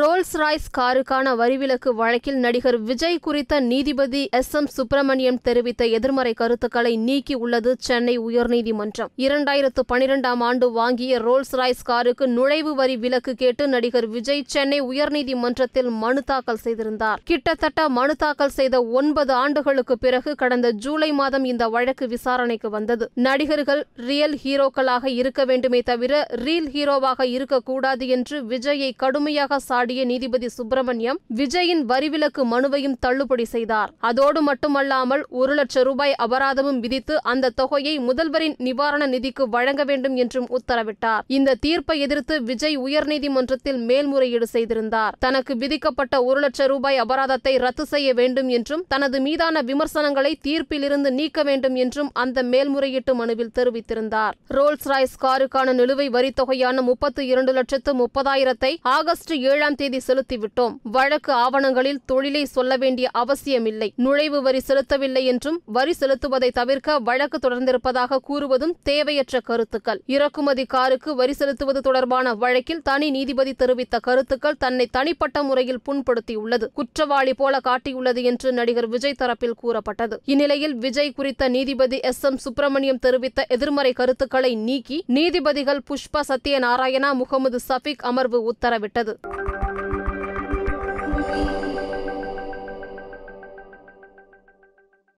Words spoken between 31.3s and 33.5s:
விஜயின் வரிவிலக்கு மனுவையும் தள்ளுபடி